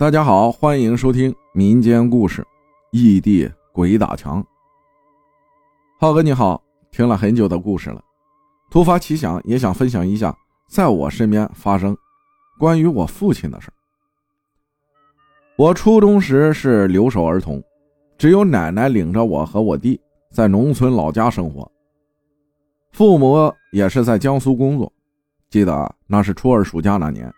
[0.00, 2.40] 大家好，欢迎收听民间故事
[2.90, 4.42] 《异地鬼打墙》。
[5.98, 8.02] 浩哥你好，听了很久的故事了，
[8.70, 10.34] 突发奇想，也想分享一下
[10.70, 11.94] 在我身边发生
[12.58, 13.70] 关于我父亲的事。
[15.56, 17.62] 我初中时是留守儿童，
[18.16, 20.00] 只有奶奶领着我和我弟
[20.32, 21.70] 在农村老家生活，
[22.92, 24.90] 父母也是在江苏工作。
[25.50, 27.30] 记得那是初二暑假那年，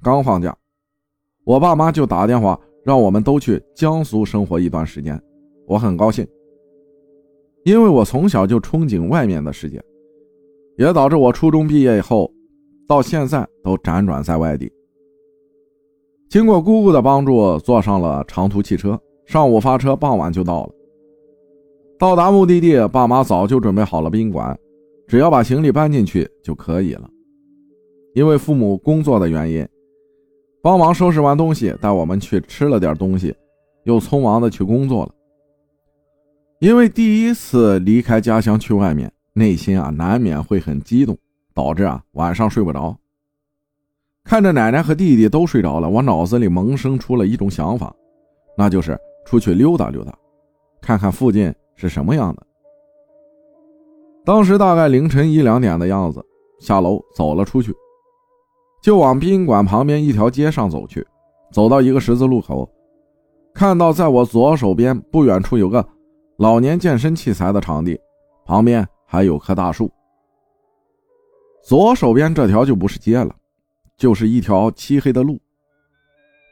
[0.00, 0.56] 刚放假。
[1.44, 5.20] 我爸妈就打电话让我们都去江苏生活一段时间，
[5.66, 6.26] 我很高兴，
[7.64, 9.78] 因为我从小就憧憬外面的世界，
[10.78, 12.30] 也导致我初中毕业以后，
[12.88, 14.72] 到现在都辗转在外地。
[16.30, 20.72] 经过姑姑的帮助，坐上了长途汽车，上午发车，傍晚就到了。
[21.98, 24.58] 到达目的地，爸妈早就准备好了宾馆，
[25.06, 27.08] 只要把行李搬进去就可以了。
[28.14, 29.66] 因为父母工作的原因。
[30.64, 33.36] 帮忙收拾完东西，带我们去吃了点东西，
[33.82, 35.12] 又匆忙的去工作了。
[36.58, 41.14] 因为第一次离开家乡去外面，内心啊难免会很激动，
[41.52, 42.96] 导致啊晚上睡不着。
[44.24, 47.94] 看着奶奶和弟弟都睡着了，我脑子里萌生出了一种想法，
[48.56, 50.16] 那就是出去溜达溜达，
[50.80, 52.42] 看看附近是什么样的。
[54.24, 56.24] 当时大概凌晨一两点的样子，
[56.58, 57.70] 下楼走了出去。
[58.84, 61.02] 就往宾馆旁边一条街上走去，
[61.50, 62.70] 走到一个十字路口，
[63.54, 65.82] 看到在我左手边不远处有个
[66.36, 67.98] 老年健身器材的场地，
[68.44, 69.90] 旁边还有棵大树。
[71.62, 73.34] 左手边这条就不是街了，
[73.96, 75.40] 就是一条漆黑的路，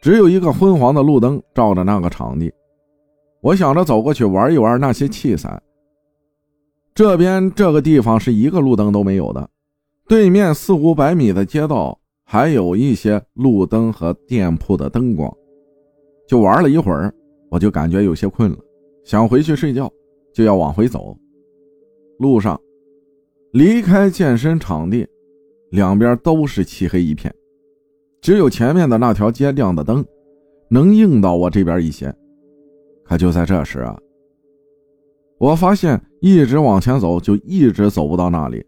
[0.01, 2.51] 只有一个昏黄的路灯照着那个场地。
[3.43, 5.61] 我想着走过去玩一玩那些器材。
[6.95, 9.51] 这边这个地方是一个路灯都没有的，
[10.09, 11.99] 对面四五百米的街道。
[12.33, 15.31] 还有一些路灯和店铺的灯光，
[16.27, 17.13] 就玩了一会儿，
[17.51, 18.57] 我就感觉有些困了，
[19.05, 19.93] 想回去睡觉，
[20.33, 21.15] 就要往回走。
[22.19, 22.59] 路上
[23.53, 25.07] 离开健身场地，
[25.73, 27.31] 两边都是漆黑一片，
[28.23, 30.03] 只有前面的那条街亮的灯，
[30.71, 32.11] 能映到我这边一些。
[33.05, 33.95] 可就在这时啊，
[35.37, 38.65] 我发现一直往前走，就一直走不到那里，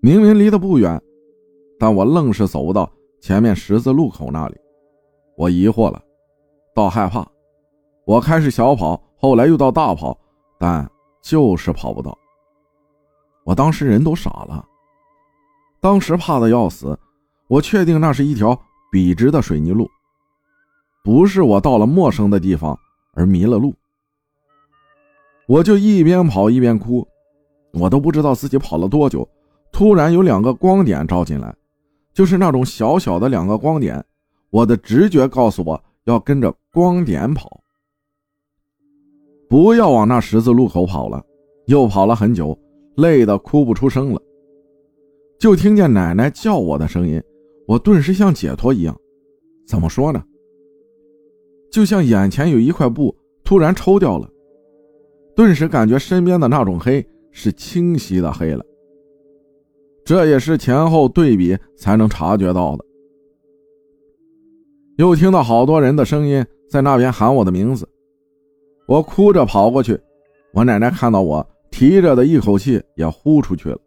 [0.00, 0.98] 明明离得不远。
[1.78, 2.90] 但我愣是走不到
[3.20, 4.56] 前面十字路口那里，
[5.36, 6.02] 我疑惑了，
[6.74, 7.26] 倒害怕。
[8.04, 10.18] 我开始小跑，后来又到大跑，
[10.58, 10.88] 但
[11.22, 12.16] 就是跑不到。
[13.44, 14.64] 我当时人都傻了，
[15.80, 16.98] 当时怕的要死。
[17.48, 18.58] 我确定那是一条
[18.92, 19.88] 笔直的水泥路，
[21.02, 22.78] 不是我到了陌生的地方
[23.14, 23.74] 而迷了路。
[25.46, 27.06] 我就一边跑一边哭，
[27.72, 29.26] 我都不知道自己跑了多久，
[29.72, 31.54] 突然有两个光点照进来。
[32.18, 34.04] 就是那种小小的两个光点，
[34.50, 37.60] 我的直觉告诉我要跟着光点跑，
[39.48, 41.24] 不要往那十字路口跑了。
[41.66, 42.58] 又跑了很久，
[42.96, 44.20] 累得哭不出声了，
[45.38, 47.22] 就听见奶奶叫我的声音，
[47.68, 48.98] 我顿时像解脱一样。
[49.64, 50.20] 怎么说呢？
[51.70, 54.28] 就像眼前有一块布突然抽掉了，
[55.36, 58.64] 顿时感觉身边的那种黑是清晰的黑了。
[60.08, 62.84] 这也是前后对比才能察觉到的。
[64.96, 67.86] 又听到好多人的声音在那边喊我的名字，
[68.86, 70.00] 我哭着跑过去。
[70.54, 73.78] 我奶奶看到我提着的一口气也呼出去了，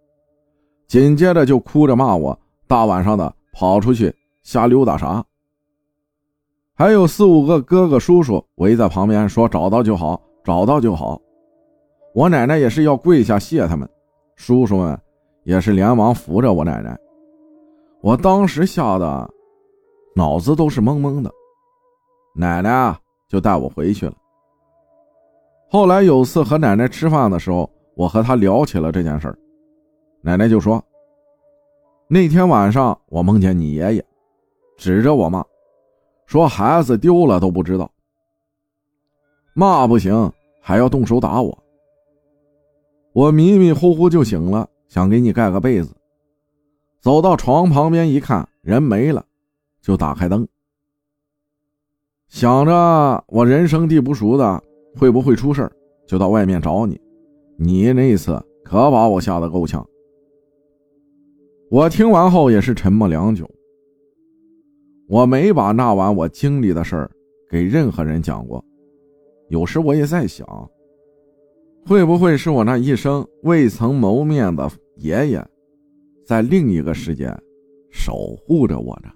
[0.87, 2.39] 紧接着就哭着骂我
[2.69, 5.25] ：“大晚上的跑出去瞎溜达啥？”
[6.77, 11.19] 还有四五个哥哥叔叔围在旁边说：“找到就好，找到就好。”
[12.13, 13.89] 我奶奶也是要跪下谢他们，
[14.35, 14.95] 叔叔们。
[15.43, 16.97] 也是连忙扶着我奶奶，
[18.01, 19.29] 我当时吓得
[20.15, 21.31] 脑子都是懵懵的。
[22.35, 24.13] 奶奶啊，就带我回去了。
[25.69, 29.37] 后来有次和奶奶吃饭的时候，我和她聊起了这件事儿，
[30.21, 30.83] 奶奶就说
[32.07, 34.05] ：“那天晚上我梦见你爷爷，
[34.77, 35.43] 指着我骂，
[36.25, 37.89] 说孩子丢了都不知道，
[39.53, 41.57] 骂不行还要动手打我。”
[43.13, 44.69] 我迷迷糊糊就醒了。
[44.91, 45.95] 想给你盖个被子，
[46.99, 49.25] 走到床旁边一看，人没了，
[49.81, 50.45] 就打开灯，
[52.27, 54.61] 想着我人生地不熟的，
[54.97, 55.71] 会不会出事
[56.05, 56.99] 就到外面找你。
[57.55, 59.87] 你那次可把我吓得够呛。
[61.69, 63.49] 我听完后也是沉默良久。
[65.07, 67.11] 我没把那晚我经历的事儿
[67.49, 68.61] 给任何人讲过。
[69.47, 70.45] 有时我也在想。
[71.85, 75.45] 会不会是我那一生未曾谋面的爷爷，
[76.25, 77.35] 在另一个世界
[77.89, 79.09] 守护着我呢？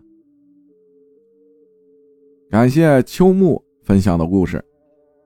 [2.49, 4.63] 感谢秋木分享的故事，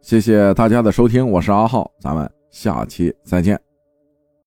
[0.02, 3.69] 谢谢大家的收听，我是阿浩，咱们下期再见。